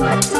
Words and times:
Bye. 0.00 0.39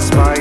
Spasms 0.00 0.10
send 0.10 0.33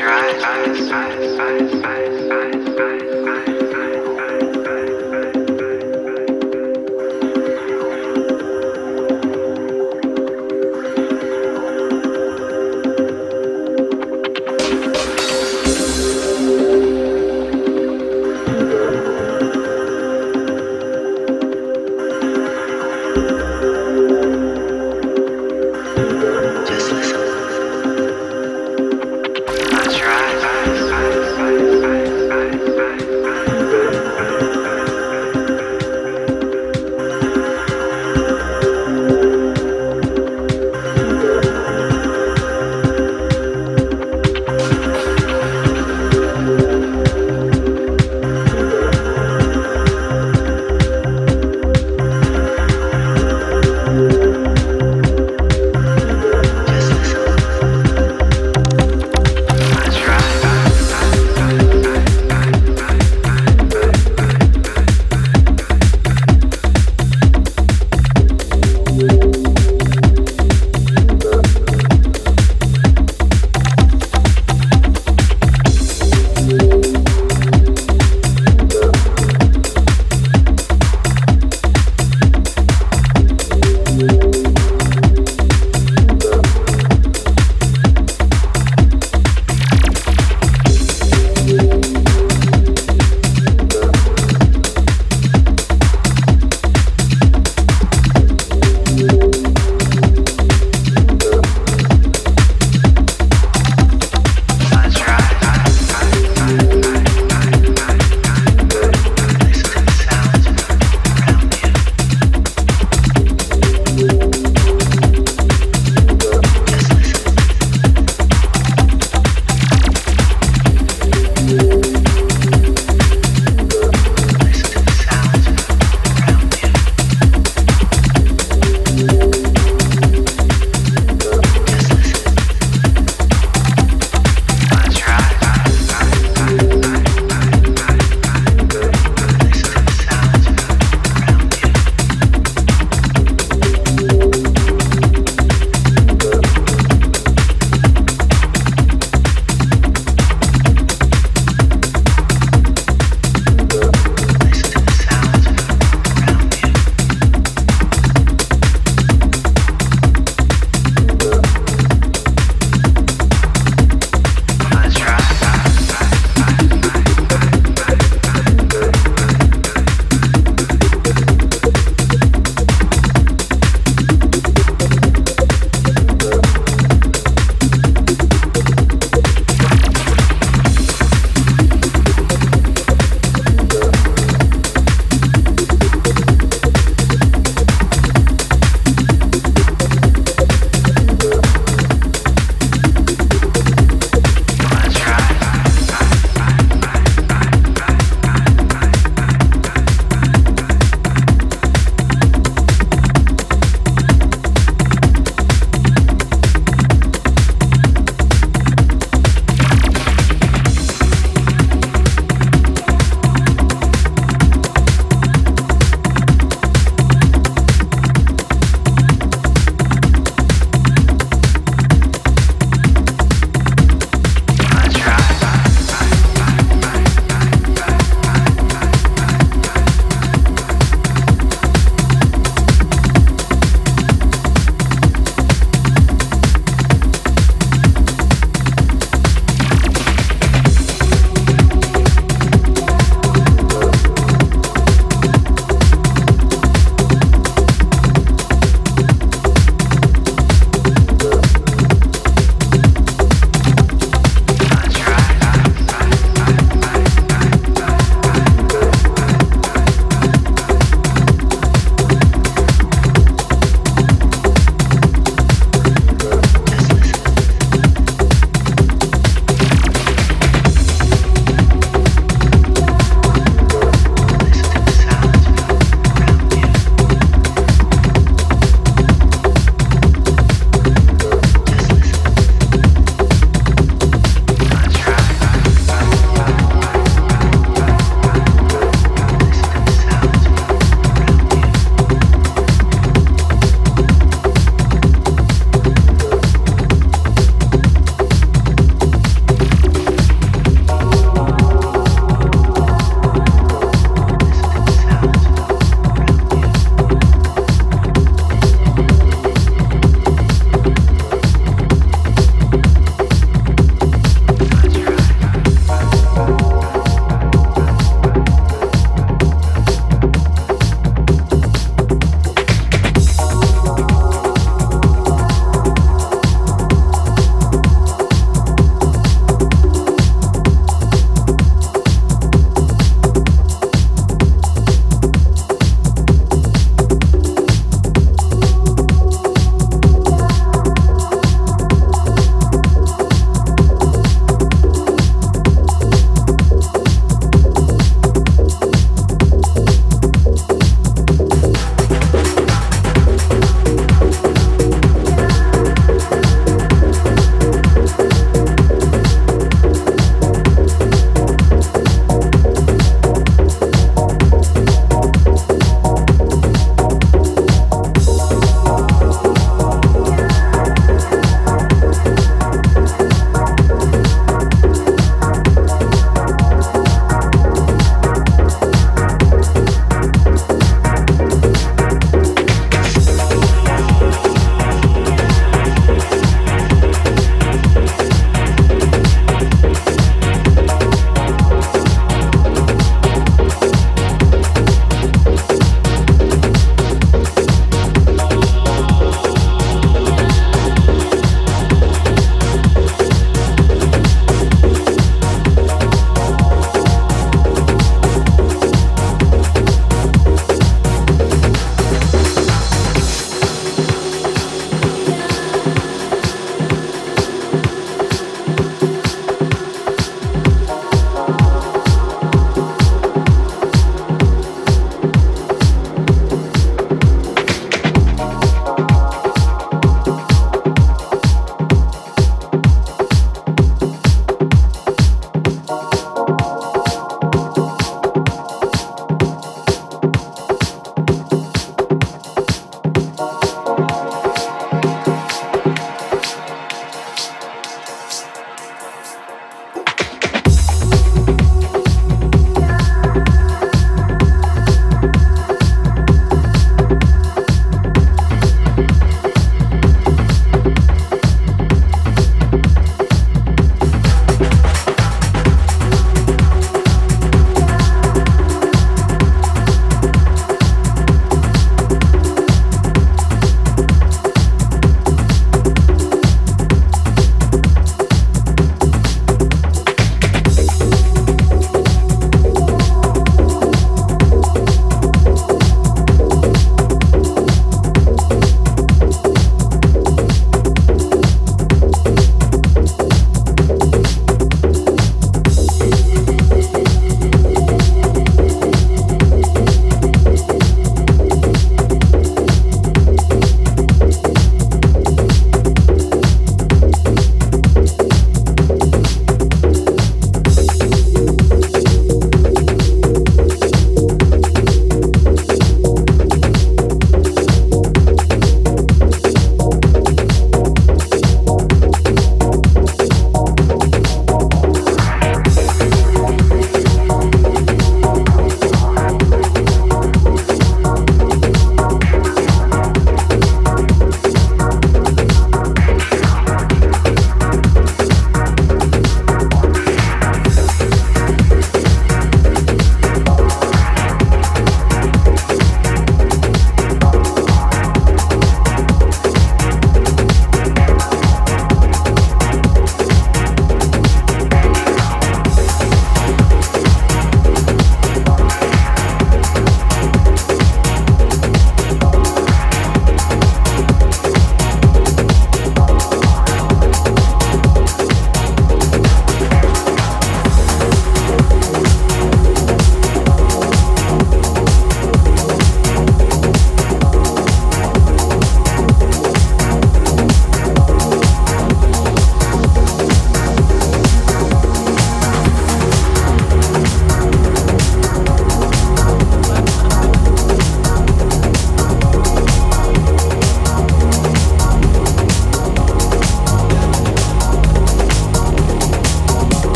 That's 0.00 0.90
right. 0.90 1.89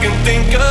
It's 0.00 0.06
only 0.06 0.52
when 0.52 0.62
I 0.62 0.67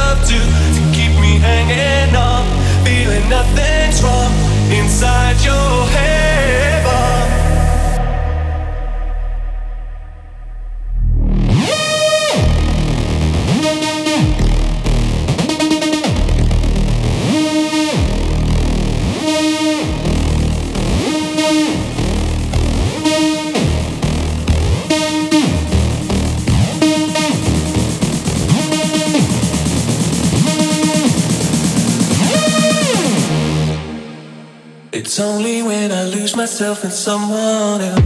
in 36.87 36.91
someone 36.91 37.81
else. 37.81 37.96